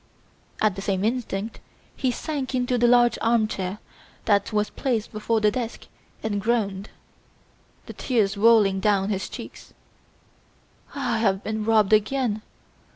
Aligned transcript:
At 0.61 0.75
the 0.75 0.81
same 0.81 1.03
instant 1.05 1.59
he 1.95 2.09
sank 2.09 2.55
into 2.55 2.79
the 2.79 2.87
large 2.87 3.19
armchair 3.21 3.77
that 4.25 4.51
was 4.51 4.71
placed 4.71 5.11
before 5.11 5.41
the 5.41 5.51
desk 5.51 5.85
and 6.23 6.41
groaned, 6.41 6.89
the 7.85 7.93
tears 7.93 8.35
rolling 8.35 8.79
down 8.79 9.09
his 9.09 9.29
cheeks, 9.29 9.75
"I 10.95 11.19
have 11.19 11.43
been 11.43 11.63
robbed 11.65 11.93
again! 11.93 12.41